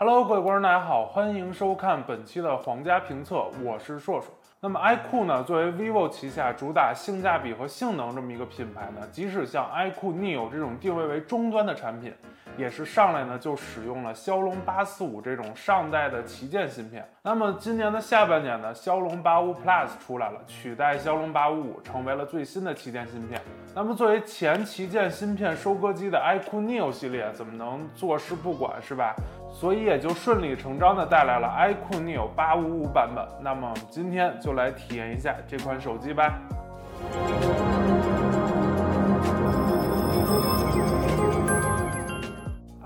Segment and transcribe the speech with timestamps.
[0.00, 4.32] Hello，各位观众，大家好，欢迎收看本期的皇家评测，我是硕硕。
[4.60, 12.14] 那么 iQOO 呢，作为 vivo 旗下主打性价比和性能这么一个品牌呢，即使像 iQOO Neo 这种定位为中端的产品。
[12.58, 17.08] 也是上来呢就使用了骁龙八四五这种上代的旗舰芯片。
[17.22, 23.40] 那么今年的下半年呢，骁龙八五 Plus 出来了，取代骁龙八五五成为了最新的旗舰芯片。
[23.74, 29.14] 那么作为前旗舰芯片收割机的 iQOO Neo 系列，怎么能坐视不管是吧？
[29.52, 33.24] 所以也就顺理成章的带来了 iQOO Neo 八五五版本。
[33.40, 36.38] 那么今天就来体验一下这款手机吧。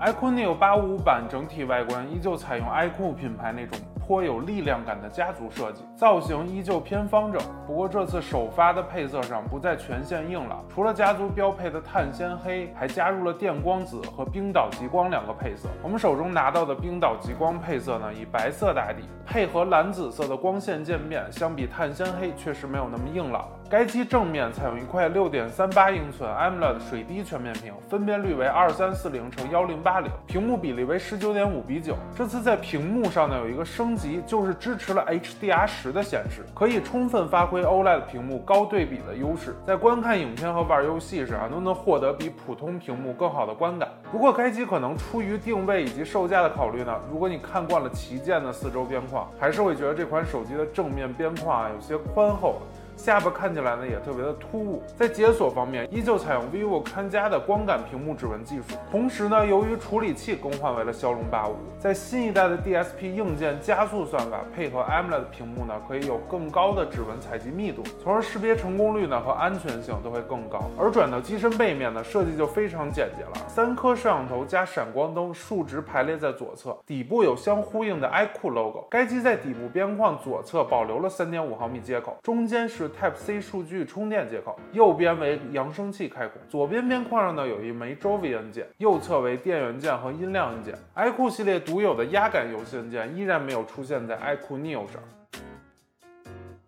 [0.03, 7.41] iQOO Neo 855版整体外观依旧采用 iQOO 品牌那种颇有力量感的家族设计，造型依旧偏方正。
[7.65, 15.69] 不过这次首发的配色上不再全线硬朗，除了家族标配的碳纤黑，还加入了电光紫和冰岛极光两个配色。
[15.81, 23.47] 我们手中拿到的冰岛极光配色呢，以白色打底，配合蓝紫色的光线渐变，相比碳纤黑确实没有那么硬朗。
[23.69, 31.95] 该机正面采用一块六点三八英寸 AMOLED 水滴全面屏，分辨率为二三四零乘幺零八零，屏幕比例为十九点五比九。
[32.13, 43.87] 这次在屏幕上呢有一个升升级，就是支持了 HDR 十的显示，可以充分发挥 OLED 屏幕高对比的优势，在观看影片和玩游戏时啊都能获得比普通屏幕更好的观感。
[44.11, 52.61] 不过该机可能出于定位以及售价的考虑呢，如果你看惯了旗舰的四周边框，还是会觉得这款手机的正面边框啊有些宽厚了。
[52.95, 70.69] 下巴看起来呢也特别的突兀，在解锁方面依旧采用 vivo 看家的光感屏幕指纹技术，同时呢，由于处理器更换为了骁龙八五，在新一代的 DSP 硬件加速算法配合 AMOLED 屏幕呢，可以有更高的指纹采集密度，从而识别成功率呢和安全性都会更高。
[70.77, 78.87] 而转到机身背面呢，设计就非常简洁了，三颗摄像头加闪光灯竖直排列在左侧，底部有相呼应的 iQOO logo。
[78.89, 82.82] 该机在底部边框左侧保留了三点五毫米接口，中间是。
[82.83, 90.75] 是 Type C 数据充电接口，右边为扬声器开孔，左边边框上呢有一枚 Jovi 按键，右侧为电源键和音量按键。
[90.95, 95.01] iQOO 系列独有的压感游戏按键依然没有出现在 iQOO Neo 上。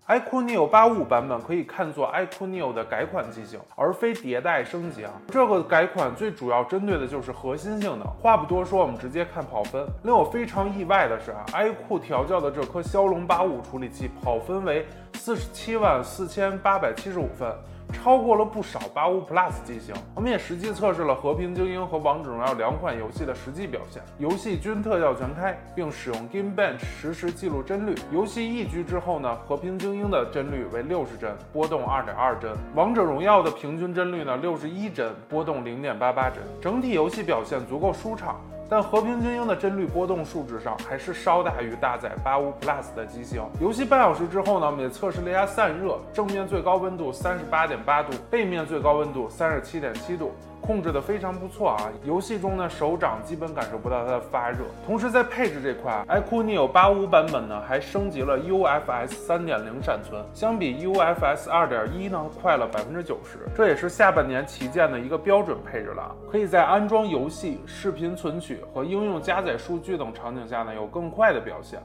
[0.08, 5.12] iQOO Neo 855版本可以看作 iQOO Neo 的改款机型，而非迭代升级啊。
[5.30, 8.08] 这个改款最主要针对的就是核心性能。
[8.22, 9.84] 话不多说，我们直接看跑分。
[10.04, 14.86] 令我非常意外的是啊，iQOO 调教的这颗骁龙855处理器跑分为
[15.26, 17.52] 四十七万四千八百七十五分。
[17.92, 27.96] 超过了不少八五 Plus 机型，我们也实际测试了《和平精英》和《王者荣耀》两款游戏的实际表现，游戏均特效全开，并使用 Game Bench 实时记录帧率。
[28.12, 36.38] 游戏一局之后呢，《和平精英》的帧率为六十帧，波动二点二帧；《王者荣耀》的平均帧率呢六十一帧，波动零点八八帧。
[36.62, 38.40] 整体游戏表现足够舒畅。
[38.68, 43.44] 但和平精英的帧率波动数值上还是稍大于搭载八五 Plus 的机型。
[43.62, 50.32] 游戏半小时之后呢，我们也测试了一下散热，正面最高温度三十八点八度，背面最高温度三十七点七度。
[50.66, 51.78] 控制的非常不错啊！
[52.04, 54.66] 游戏中呢，手掌基本感受不到它的发热。
[54.86, 63.40] 同时在配置这块，iQOO Neo 85版本呢还升级了 UFS 3.0闪存，相比 UFS 2.1呢快了百分之九十。
[63.56, 71.80] 这也是下半年旗舰的一个标准配置了，可以在安装游戏、视频存取和应用加载数据等场景下呢有更快的表现。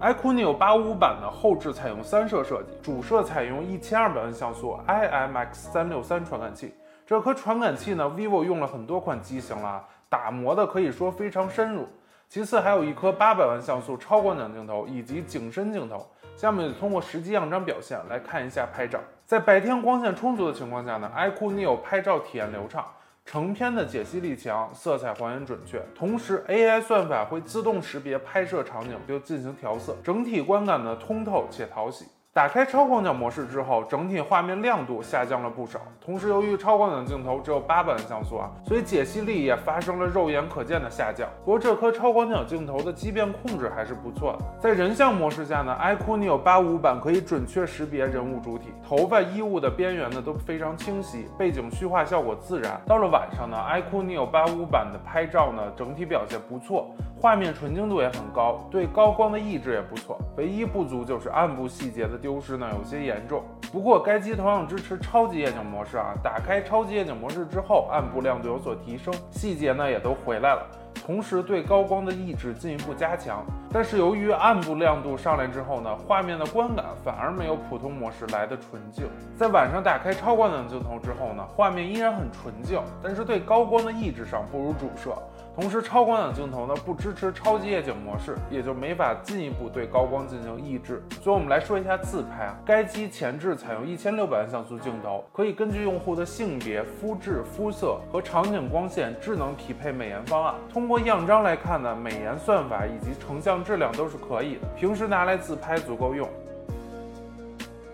[0.00, 6.74] iQOO Neo 855版的后置采用三摄设计，主摄采用一千二百万像素 IMX363 传感器。
[7.06, 11.86] 这颗传感器呢，vivo 用了很多款机型了，打磨的可以说非常深入。
[12.28, 16.06] 其次还有一颗八百万像素超广角镜头以及景深镜头。
[16.34, 18.98] 下面通过实际样张表现来看一下拍照。
[19.26, 22.86] 在白天光线充足的情况下呢，iQOO Neo 拍照体验流畅，
[23.26, 25.82] 成片的解析力强，色彩还原准确。
[25.94, 32.06] 同时 AI 算法会自动识别拍摄场景并进行调色，整体观感呢通透且讨喜。
[32.34, 35.78] 打开超广角模式之后，整体画面亮度下降了不少。
[36.00, 41.28] 同时，由于超广角镜头只有八百万像素啊，所以解析力也发生了肉眼可见的下降。
[41.44, 44.46] 不过，这颗超广角镜头的畸变控制还是不错的。
[44.58, 52.80] 在人像模式下呢，iQOO Neo 85版可以准确识别人物主体、头发、衣物的边缘呢都非常清晰，背景虚化效果自然。
[52.86, 56.94] 到了晚上呢，iQOO Neo 85版的拍照呢整体表现不错。
[57.22, 60.18] 画面纯净度也很高，对高光的抑制也不错。
[60.36, 63.44] 唯一不足就是暗部细节的丢失呢，有些严重。
[63.70, 70.66] 不过该机同样支持超级夜景模式啊，打开超级夜景模式之后，暗部亮度有所提升，细节呢也都回来了。
[71.06, 73.44] 同时对高光的抑制进一步加强。
[73.72, 79.06] 但是由于暗部亮度上来之后呢，画面的观感反而没有普通模式来的纯净。
[79.36, 85.16] 在晚上打开超广角镜头之后呢，画面依然很纯净，但是对高光的抑制上不如主摄。
[85.54, 91.02] 同时，超广角镜头呢不支持超级夜景模式，也就没法进一步对高光进行抑制。
[91.20, 92.56] 所以，我们来说一下自拍啊。
[92.64, 100.54] 该机前置采用一千六百万像素镜头，可以根据用户的性别、肤质、肤色和场景光线智能匹配美颜方案。
[100.72, 106.26] 通过样张来看呢，美颜算法以及成像质量都是可以的，平时拿来自拍足够用。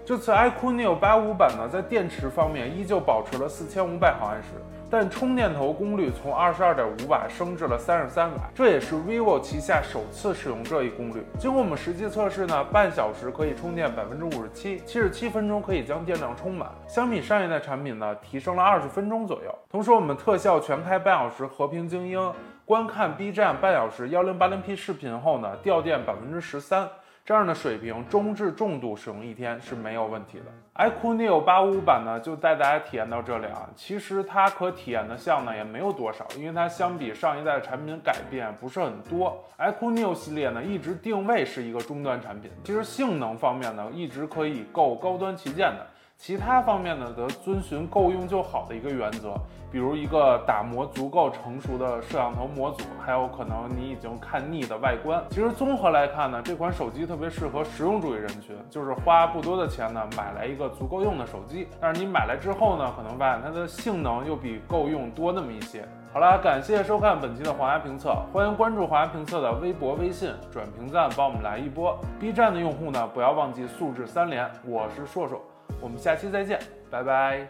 [0.06, 4.48] 这次 iQOO Neo 八五版呢，在电池方面依旧保持了四千五百毫安时，
[4.90, 11.22] 但充电头功率从二十二点五瓦升至了三十三瓦，这也是 vivo 旗下首次使用这一功率。
[11.38, 19.54] 经过我们实际测试呢，半小时可以充电百分之五十七，七十七分钟可以将电量充满，相比上一代产品呢，提升了二十分钟左右。
[19.70, 22.32] 同时，我们特效全开半小时和平精英，
[22.64, 26.88] 观看 B 站半小时幺零八零 P 视频后呢，掉电百分之十三。
[27.28, 30.44] 这样的水平，中至重度使用一天是没有问题的。
[30.82, 33.68] iQOO Neo 八五版呢，就带大家体验到这里啊。
[33.76, 39.44] 其实它可体验的项呢也没有多少，因为它相比上一代的产品改变不是很多。
[39.58, 45.86] iQOO Neo 系列呢一直定位是一个中端产品，其实性能方面呢一直可以够高端旗舰的。
[46.18, 49.34] 其他方面呢，则遵循够用就好的一个原则，
[49.70, 55.22] 比如一个打磨足够成熟的摄像头模组，还有可能你已经看腻的外观。
[55.30, 61.68] 其实综合来看呢，这款手机特别适合实用主义人群，就是花不多的钱呢，买来一个足够用的手机。
[61.80, 65.86] 但是你买来之后呢，可能发现它的性能又比够用多那么一些。
[66.12, 71.96] 好了，感谢收看本期的皇家评测，欢迎关注皇家评测的微博、微信，转评赞帮我们来一波。
[72.18, 74.50] B 站的用户呢，不要忘记素质三连。
[74.66, 75.40] 我是硕硕。
[75.80, 76.58] 我们下期再见，
[76.90, 77.48] 拜拜。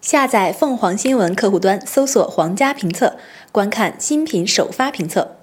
[0.00, 3.16] 下载凤凰新闻客户端，搜索“皇家评测”，
[3.50, 5.37] 观看新品首发评测。